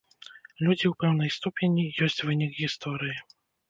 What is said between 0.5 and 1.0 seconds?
Людзі ў